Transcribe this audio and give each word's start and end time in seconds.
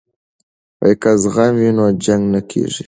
که 1.01 1.11
زغم 1.21 1.53
وي 1.59 1.69
نو 1.77 1.85
جنګ 2.03 2.23
نه 2.33 2.41
کیږي. 2.49 2.79